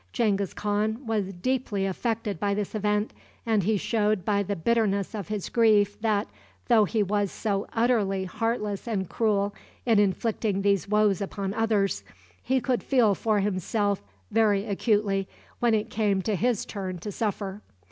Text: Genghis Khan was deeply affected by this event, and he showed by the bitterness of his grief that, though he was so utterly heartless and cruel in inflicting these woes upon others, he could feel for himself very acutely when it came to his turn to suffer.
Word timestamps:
Genghis 0.13 0.55
Khan 0.55 1.05
was 1.05 1.31
deeply 1.31 1.85
affected 1.85 2.39
by 2.39 2.55
this 2.55 2.73
event, 2.73 3.13
and 3.45 3.61
he 3.61 3.77
showed 3.77 4.25
by 4.25 4.41
the 4.41 4.55
bitterness 4.55 5.13
of 5.13 5.27
his 5.27 5.47
grief 5.47 6.01
that, 6.01 6.27
though 6.69 6.85
he 6.85 7.03
was 7.03 7.31
so 7.31 7.67
utterly 7.73 8.23
heartless 8.25 8.87
and 8.87 9.07
cruel 9.09 9.53
in 9.85 9.99
inflicting 9.99 10.63
these 10.63 10.89
woes 10.89 11.21
upon 11.21 11.53
others, 11.53 12.03
he 12.41 12.59
could 12.59 12.81
feel 12.81 13.13
for 13.13 13.41
himself 13.41 14.01
very 14.31 14.65
acutely 14.65 15.27
when 15.59 15.75
it 15.75 15.91
came 15.91 16.23
to 16.23 16.35
his 16.35 16.65
turn 16.65 16.97
to 16.97 17.11
suffer. 17.11 17.61